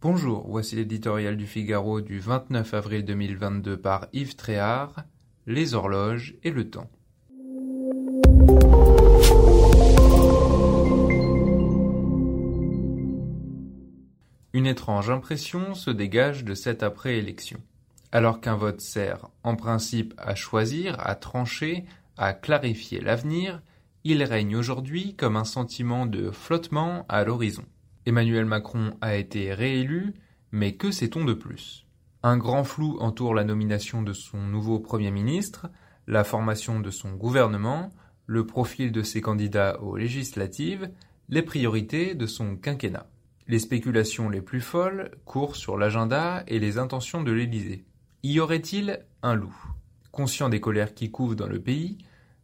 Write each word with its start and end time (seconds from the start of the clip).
Bonjour, 0.00 0.46
voici 0.48 0.76
l'éditorial 0.76 1.36
du 1.36 1.48
Figaro 1.48 2.00
du 2.00 2.20
29 2.20 2.72
avril 2.72 3.04
2022 3.04 3.76
par 3.76 4.06
Yves 4.12 4.36
Tréhard, 4.36 5.02
Les 5.48 5.74
horloges 5.74 6.36
et 6.44 6.52
le 6.52 6.70
temps. 6.70 6.88
Une 14.52 14.66
étrange 14.66 15.10
impression 15.10 15.74
se 15.74 15.90
dégage 15.90 16.44
de 16.44 16.54
cette 16.54 16.84
après-élection. 16.84 17.60
Alors 18.12 18.40
qu'un 18.40 18.54
vote 18.54 18.80
sert, 18.80 19.28
en 19.42 19.56
principe, 19.56 20.14
à 20.16 20.36
choisir, 20.36 20.94
à 21.00 21.16
trancher, 21.16 21.84
à 22.16 22.34
clarifier 22.34 23.00
l'avenir, 23.00 23.60
il 24.04 24.22
règne 24.22 24.54
aujourd'hui 24.54 25.16
comme 25.16 25.34
un 25.34 25.42
sentiment 25.42 26.06
de 26.06 26.30
flottement 26.30 27.04
à 27.08 27.24
l'horizon. 27.24 27.64
Emmanuel 28.08 28.46
Macron 28.46 28.96
a 29.02 29.16
été 29.16 29.52
réélu, 29.52 30.14
mais 30.50 30.76
que 30.76 30.90
sait-on 30.90 31.26
de 31.26 31.34
plus? 31.34 31.86
Un 32.22 32.38
grand 32.38 32.64
flou 32.64 32.96
entoure 33.00 33.34
la 33.34 33.44
nomination 33.44 34.00
de 34.00 34.14
son 34.14 34.38
nouveau 34.38 34.80
Premier 34.80 35.10
ministre, 35.10 35.68
la 36.06 36.24
formation 36.24 36.80
de 36.80 36.90
son 36.90 37.12
gouvernement, 37.12 37.90
le 38.24 38.46
profil 38.46 38.92
de 38.92 39.02
ses 39.02 39.20
candidats 39.20 39.78
aux 39.82 39.98
législatives, 39.98 40.90
les 41.28 41.42
priorités 41.42 42.14
de 42.14 42.26
son 42.26 42.56
quinquennat. 42.56 43.10
Les 43.46 43.58
spéculations 43.58 44.30
les 44.30 44.40
plus 44.40 44.62
folles 44.62 45.10
courent 45.26 45.56
sur 45.56 45.76
l'agenda 45.76 46.44
et 46.46 46.58
les 46.58 46.78
intentions 46.78 47.22
de 47.22 47.32
l'Élysée. 47.32 47.84
Y 48.22 48.40
aurait-il 48.40 49.04
un 49.22 49.34
loup? 49.34 49.54
Conscient 50.12 50.48
des 50.48 50.60
colères 50.60 50.94
qui 50.94 51.10
couvent 51.10 51.34
dans 51.34 51.46
le 51.46 51.60
pays, 51.60 51.98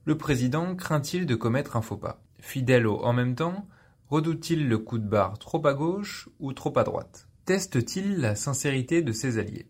le 0.04 0.18
président 0.18 0.76
craint-il 0.76 1.24
de 1.24 1.34
commettre 1.34 1.74
un 1.76 1.82
faux 1.82 1.96
pas? 1.96 2.22
Fidèle 2.38 2.86
au 2.86 2.98
en 2.98 3.14
même 3.14 3.34
temps, 3.34 3.66
Redoute-t-il 4.10 4.68
le 4.68 4.78
coup 4.78 4.98
de 4.98 5.08
barre 5.08 5.38
trop 5.38 5.66
à 5.66 5.72
gauche 5.72 6.28
ou 6.38 6.52
trop 6.52 6.78
à 6.78 6.84
droite? 6.84 7.26
Teste-t-il 7.46 8.18
la 8.18 8.34
sincérité 8.34 9.00
de 9.00 9.12
ses 9.12 9.38
alliés? 9.38 9.68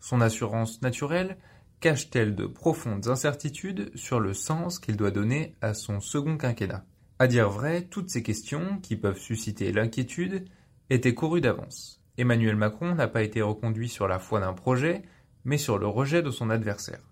Son 0.00 0.20
assurance 0.20 0.80
naturelle 0.82 1.36
cache-t-elle 1.80 2.34
de 2.34 2.46
profondes 2.46 3.08
incertitudes 3.08 3.90
sur 3.94 4.20
le 4.20 4.32
sens 4.32 4.78
qu'il 4.78 4.96
doit 4.96 5.10
donner 5.10 5.54
à 5.60 5.74
son 5.74 6.00
second 6.00 6.38
quinquennat? 6.38 6.86
À 7.18 7.26
dire 7.26 7.50
vrai, 7.50 7.82
toutes 7.82 8.08
ces 8.08 8.22
questions, 8.22 8.78
qui 8.78 8.96
peuvent 8.96 9.18
susciter 9.18 9.70
l'inquiétude, 9.70 10.46
étaient 10.88 11.14
courues 11.14 11.42
d'avance. 11.42 12.02
Emmanuel 12.16 12.56
Macron 12.56 12.94
n'a 12.94 13.06
pas 13.06 13.22
été 13.22 13.42
reconduit 13.42 13.88
sur 13.88 14.08
la 14.08 14.18
foi 14.18 14.40
d'un 14.40 14.54
projet, 14.54 15.02
mais 15.44 15.58
sur 15.58 15.78
le 15.78 15.86
rejet 15.86 16.22
de 16.22 16.30
son 16.30 16.48
adversaire. 16.48 17.02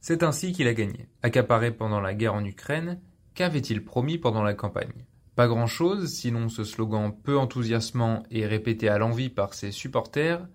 C'est 0.00 0.22
ainsi 0.22 0.52
qu'il 0.52 0.66
a 0.66 0.74
gagné. 0.74 1.08
Accaparé 1.22 1.70
pendant 1.70 2.00
la 2.00 2.14
guerre 2.14 2.34
en 2.34 2.44
Ukraine, 2.44 3.00
qu'avait-il 3.34 3.84
promis 3.84 4.18
pendant 4.18 4.42
la 4.42 4.54
campagne? 4.54 5.04
Pas 5.34 5.48
grand-chose, 5.48 6.12
sinon 6.12 6.48
ce 6.48 6.64
slogan 6.64 7.12
peu 7.22 7.38
enthousiasmant 7.38 8.22
et 8.30 8.46
répété 8.46 8.88
à 8.88 8.98
l'envi 8.98 9.30
par 9.30 9.54
ses 9.54 9.70
supporters, 9.70 10.46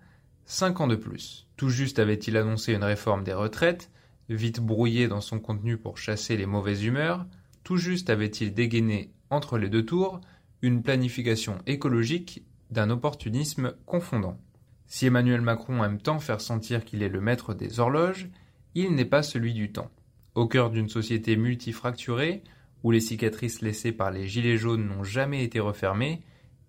cinq 0.44 0.80
ans 0.80 0.86
de 0.86 0.96
plus. 0.96 1.46
Tout 1.56 1.68
juste 1.68 1.98
avait-il 1.98 2.36
annoncé 2.36 2.72
une 2.72 2.84
réforme 2.84 3.24
des 3.24 3.32
retraites, 3.32 3.90
vite 4.28 4.60
brouillée 4.60 5.08
dans 5.08 5.20
son 5.20 5.40
contenu 5.40 5.76
pour 5.76 5.98
chasser 5.98 6.36
les 6.36 6.46
mauvaises 6.46 6.84
humeurs, 6.84 7.26
tout 7.64 7.76
juste 7.76 8.10
avait-il 8.10 8.54
dégainé, 8.54 9.10
entre 9.30 9.58
les 9.58 9.68
deux 9.68 9.84
tours, 9.84 10.20
une 10.62 10.82
planification 10.82 11.58
écologique 11.66 12.42
d'un 12.70 12.90
opportunisme 12.90 13.74
confondant. 13.86 14.38
Si 14.86 15.06
Emmanuel 15.06 15.40
Macron 15.40 15.84
aime 15.84 16.00
tant 16.00 16.18
faire 16.18 16.40
sentir 16.40 16.84
qu'il 16.84 17.02
est 17.02 17.08
le 17.08 17.20
maître 17.20 17.52
des 17.52 17.80
horloges, 17.80 18.28
il 18.74 18.94
n'est 18.94 19.04
pas 19.04 19.22
celui 19.22 19.54
du 19.54 19.72
temps. 19.72 19.90
Au 20.34 20.46
cœur 20.46 20.70
d'une 20.70 20.88
société 20.88 21.36
multifracturée, 21.36 22.42
où 22.82 22.90
les 22.90 23.00
cicatrices 23.00 23.60
laissées 23.62 23.92
par 23.92 24.10
les 24.10 24.26
gilets 24.26 24.56
jaunes 24.56 24.86
n'ont 24.86 25.04
jamais 25.04 25.44
été 25.44 25.60
refermées, 25.60 26.22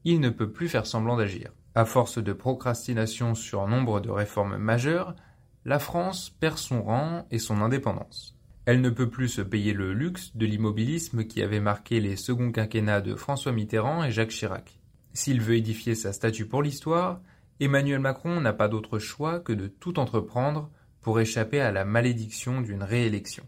il 0.06 0.20
ne 0.20 0.30
peut 0.30 0.52
plus 0.52 0.70
faire 0.70 0.86
semblant 0.86 1.18
d'agir. 1.18 1.52
À 1.76 1.86
force 1.86 2.18
de 2.18 2.34
procrastination 2.34 3.36
sur 3.36 3.68
nombre 3.68 4.00
de 4.00 4.10
réformes 4.10 4.58
majeures, 4.58 5.16
la 5.66 5.80
France 5.80 6.30
perd 6.30 6.58
son 6.58 6.82
rang 6.84 7.28
et 7.32 7.40
son 7.40 7.62
indépendance. 7.62 8.36
Elle 8.66 8.82
ne 8.82 8.90
peut 8.90 9.10
plus 9.10 9.30
se 9.30 9.42
payer 9.42 9.74
le 9.74 9.94
luxe 9.94 10.36
de 10.36 10.46
l'immobilisme 10.46 11.26
qui 11.26 11.42
avait 11.42 11.60
marqué 11.60 12.00
les 12.00 12.16
seconds 12.16 12.52
quinquennats 12.52 13.02
de 13.02 13.16
François 13.16 13.52
Mitterrand 13.52 14.04
et 14.04 14.12
Jacques 14.12 14.30
Chirac. 14.30 14.80
S'il 15.14 15.42
veut 15.42 15.56
édifier 15.56 15.96
sa 15.96 16.14
statue 16.14 16.46
pour 16.46 16.62
l'histoire, 16.62 17.22
Emmanuel 17.60 18.00
Macron 18.00 18.40
n'a 18.40 18.54
pas 18.54 18.68
d'autre 18.68 19.00
choix 19.00 19.40
que 19.40 19.54
de 19.54 19.68
tout 19.68 20.00
entreprendre 20.00 20.70
pour 21.02 21.20
échapper 21.20 21.60
à 21.60 21.72
la 21.72 21.84
malédiction 21.84 22.62
d'une 22.62 22.84
réélection. 22.84 23.44